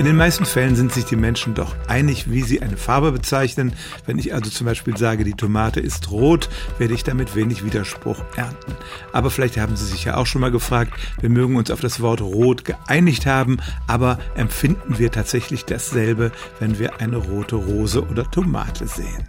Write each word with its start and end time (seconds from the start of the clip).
In 0.00 0.06
den 0.06 0.16
meisten 0.16 0.46
Fällen 0.46 0.76
sind 0.76 0.92
sich 0.92 1.04
die 1.04 1.14
Menschen 1.14 1.52
doch 1.52 1.76
einig, 1.86 2.30
wie 2.30 2.40
sie 2.40 2.62
eine 2.62 2.78
Farbe 2.78 3.12
bezeichnen. 3.12 3.74
Wenn 4.06 4.18
ich 4.18 4.32
also 4.32 4.48
zum 4.48 4.64
Beispiel 4.64 4.96
sage, 4.96 5.24
die 5.24 5.34
Tomate 5.34 5.78
ist 5.78 6.10
rot, 6.10 6.48
werde 6.78 6.94
ich 6.94 7.04
damit 7.04 7.36
wenig 7.36 7.66
Widerspruch 7.66 8.16
ernten. 8.34 8.74
Aber 9.12 9.30
vielleicht 9.30 9.58
haben 9.58 9.76
Sie 9.76 9.84
sich 9.84 10.06
ja 10.06 10.16
auch 10.16 10.24
schon 10.24 10.40
mal 10.40 10.50
gefragt, 10.50 10.94
wir 11.20 11.28
mögen 11.28 11.56
uns 11.56 11.70
auf 11.70 11.82
das 11.82 12.00
Wort 12.00 12.22
rot 12.22 12.64
geeinigt 12.64 13.26
haben, 13.26 13.58
aber 13.86 14.18
empfinden 14.36 14.98
wir 14.98 15.12
tatsächlich 15.12 15.66
dasselbe, 15.66 16.32
wenn 16.60 16.78
wir 16.78 17.02
eine 17.02 17.18
rote 17.18 17.56
Rose 17.56 18.02
oder 18.02 18.24
Tomate 18.30 18.86
sehen? 18.86 19.28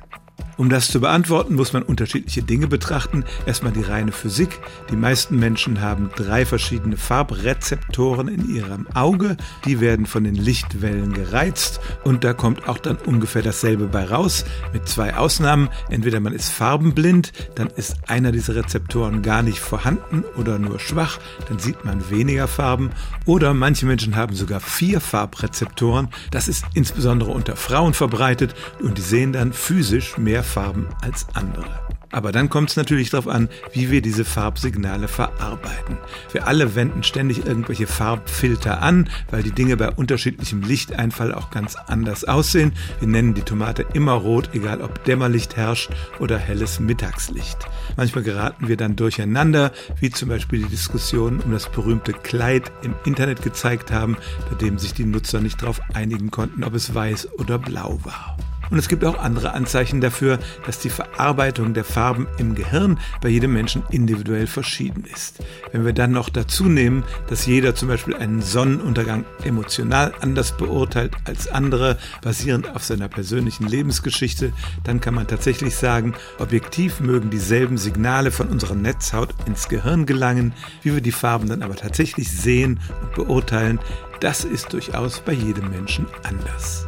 Um 0.57 0.69
das 0.69 0.89
zu 0.89 0.99
beantworten, 0.99 1.55
muss 1.55 1.73
man 1.73 1.83
unterschiedliche 1.83 2.43
Dinge 2.43 2.67
betrachten. 2.67 3.23
Erstmal 3.45 3.71
die 3.71 3.81
reine 3.81 4.11
Physik. 4.11 4.59
Die 4.91 4.95
meisten 4.95 5.39
Menschen 5.39 5.81
haben 5.81 6.11
drei 6.15 6.45
verschiedene 6.45 6.97
Farbrezeptoren 6.97 8.27
in 8.27 8.53
ihrem 8.53 8.87
Auge. 8.93 9.37
Die 9.65 9.79
werden 9.79 10.05
von 10.05 10.23
den 10.23 10.35
Lichtwellen 10.35 11.13
gereizt 11.13 11.79
und 12.03 12.23
da 12.23 12.33
kommt 12.33 12.67
auch 12.67 12.77
dann 12.77 12.97
ungefähr 12.97 13.41
dasselbe 13.41 13.87
bei 13.87 14.05
raus. 14.05 14.45
Mit 14.73 14.87
zwei 14.87 15.15
Ausnahmen. 15.15 15.69
Entweder 15.89 16.19
man 16.19 16.33
ist 16.33 16.49
farbenblind, 16.49 17.31
dann 17.55 17.67
ist 17.67 17.95
einer 18.07 18.31
dieser 18.31 18.55
Rezeptoren 18.55 19.21
gar 19.21 19.41
nicht 19.41 19.59
vorhanden 19.59 20.23
oder 20.37 20.59
nur 20.59 20.79
schwach, 20.79 21.19
dann 21.47 21.59
sieht 21.59 21.83
man 21.85 22.09
weniger 22.09 22.47
Farben. 22.47 22.91
Oder 23.25 23.53
manche 23.53 23.85
Menschen 23.85 24.15
haben 24.15 24.35
sogar 24.35 24.59
vier 24.59 24.99
Farbrezeptoren. 25.01 26.09
Das 26.31 26.47
ist 26.47 26.65
insbesondere 26.73 27.31
unter 27.31 27.55
Frauen 27.55 27.93
verbreitet 27.93 28.53
und 28.81 28.97
die 28.97 29.01
sehen 29.01 29.33
dann 29.33 29.53
physisch 29.53 30.17
mehr 30.17 30.40
Farben 30.43 30.87
als 31.01 31.27
andere. 31.33 31.91
Aber 32.11 32.31
dann 32.31 32.49
kommt 32.49 32.69
es 32.69 32.75
natürlich 32.75 33.09
darauf 33.09 33.27
an, 33.27 33.49
wie 33.71 33.89
wir 33.89 34.01
diese 34.01 34.25
Farbsignale 34.25 35.07
verarbeiten. 35.07 35.97
Wir 36.31 36.47
alle 36.47 36.75
wenden 36.75 37.03
ständig 37.03 37.45
irgendwelche 37.45 37.87
Farbfilter 37.87 38.81
an, 38.81 39.09
weil 39.29 39.43
die 39.43 39.51
Dinge 39.51 39.77
bei 39.77 39.89
unterschiedlichem 39.89 40.61
Lichteinfall 40.61 41.33
auch 41.33 41.51
ganz 41.51 41.75
anders 41.75 42.25
aussehen. 42.25 42.73
Wir 42.99 43.07
nennen 43.07 43.33
die 43.33 43.43
Tomate 43.43 43.85
immer 43.93 44.13
rot, 44.13 44.49
egal 44.53 44.81
ob 44.81 45.03
Dämmerlicht 45.05 45.55
herrscht 45.55 45.91
oder 46.19 46.37
helles 46.37 46.79
Mittagslicht. 46.79 47.57
Manchmal 47.95 48.23
geraten 48.23 48.67
wir 48.67 48.77
dann 48.77 48.95
durcheinander, 48.95 49.71
wie 49.99 50.09
zum 50.09 50.29
Beispiel 50.29 50.63
die 50.63 50.69
Diskussionen 50.69 51.39
um 51.39 51.51
das 51.51 51.69
berühmte 51.69 52.13
Kleid 52.13 52.71
im 52.81 52.93
Internet 53.05 53.41
gezeigt 53.41 53.91
haben, 53.91 54.17
bei 54.49 54.55
dem 54.55 54.77
sich 54.79 54.93
die 54.93 55.05
Nutzer 55.05 55.39
nicht 55.39 55.61
darauf 55.61 55.79
einigen 55.93 56.29
konnten, 56.29 56.63
ob 56.63 56.73
es 56.73 56.93
weiß 56.93 57.39
oder 57.39 57.57
blau 57.57 57.99
war. 58.03 58.30
Und 58.71 58.77
es 58.77 58.87
gibt 58.87 59.03
auch 59.03 59.19
andere 59.19 59.53
Anzeichen 59.53 59.99
dafür, 60.01 60.39
dass 60.65 60.79
die 60.79 60.89
Verarbeitung 60.89 61.73
der 61.73 61.83
Farben 61.83 62.27
im 62.37 62.55
Gehirn 62.55 62.99
bei 63.21 63.29
jedem 63.29 63.53
Menschen 63.53 63.83
individuell 63.91 64.47
verschieden 64.47 65.03
ist. 65.13 65.43
Wenn 65.73 65.85
wir 65.85 65.93
dann 65.93 66.11
noch 66.11 66.29
dazu 66.29 66.63
nehmen, 66.65 67.03
dass 67.27 67.45
jeder 67.45 67.75
zum 67.75 67.89
Beispiel 67.89 68.15
einen 68.15 68.41
Sonnenuntergang 68.41 69.25
emotional 69.43 70.13
anders 70.21 70.55
beurteilt 70.55 71.13
als 71.25 71.49
andere, 71.49 71.97
basierend 72.21 72.73
auf 72.73 72.83
seiner 72.83 73.09
persönlichen 73.09 73.67
Lebensgeschichte, 73.67 74.53
dann 74.85 75.01
kann 75.01 75.15
man 75.15 75.27
tatsächlich 75.27 75.75
sagen, 75.75 76.13
objektiv 76.39 77.01
mögen 77.01 77.29
dieselben 77.29 77.77
Signale 77.77 78.31
von 78.31 78.47
unserer 78.47 78.75
Netzhaut 78.75 79.35
ins 79.45 79.67
Gehirn 79.67 80.05
gelangen, 80.05 80.53
wie 80.81 80.93
wir 80.93 81.01
die 81.01 81.11
Farben 81.11 81.49
dann 81.49 81.61
aber 81.61 81.75
tatsächlich 81.75 82.31
sehen 82.31 82.79
und 83.01 83.13
beurteilen, 83.15 83.79
das 84.21 84.45
ist 84.45 84.71
durchaus 84.71 85.19
bei 85.19 85.33
jedem 85.33 85.69
Menschen 85.71 86.05
anders. 86.23 86.87